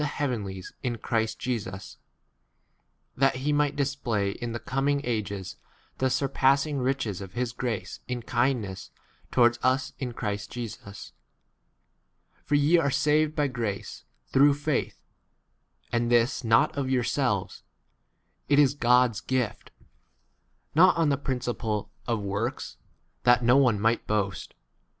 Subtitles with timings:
[0.03, 1.99] heavenlies in Christ Jesus,
[3.15, 5.57] that he might display in the coming ages
[5.99, 8.99] the surpassing riches of his grace in kindness k
[9.31, 11.13] towards us in 8 Christ Jesus.
[12.45, 14.03] For ye are saved by grace,
[14.33, 15.03] through faith;
[15.91, 17.61] and this not 9 of yourselves;
[18.49, 19.69] it is God's gift:
[20.73, 22.77] not on the principle of works,
[23.21, 24.55] that 10 no one might boast.